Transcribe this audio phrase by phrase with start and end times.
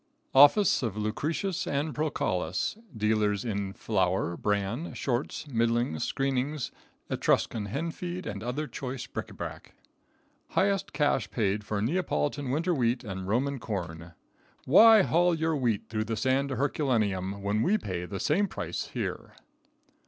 [0.33, 6.71] Office of Lucretius & Procalus, Dealers In Flour, Bran, Shorts, Middlings, Screenings,
[7.11, 9.75] Etruscan Hen Feed, and Other Choice Bric A Brac.
[10.53, 14.13] _Highest Cash Price Paid for Neapolitan Winter Wheat and Roman Corn
[14.65, 18.85] Why haul your Wheat through the sand to Herculaneum when we pay the same price
[18.95, 19.35] here?